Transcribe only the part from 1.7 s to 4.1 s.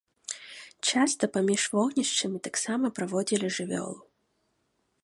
вогнішчамі таксама праводзілі жывёлу.